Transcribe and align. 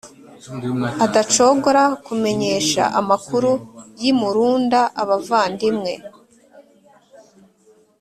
adacogora 1.05 1.83
kumenyesha 2.05 2.83
amakuru 2.99 3.51
y’i 4.01 4.13
murunda 4.19 4.81
abavandimwe, 5.01 5.93